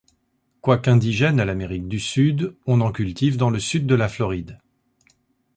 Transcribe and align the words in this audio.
Quoiqu'indigène 0.61 1.39
à 1.39 1.45
l'Amérique 1.45 1.87
du 1.87 1.99
Sud, 1.99 2.55
on 2.65 2.81
en 2.81 2.91
cultive 2.91 3.37
dans 3.37 3.51
le 3.51 3.59
sud 3.59 3.85
de 3.85 3.93
la 3.93 4.09
Floride. 4.09 4.57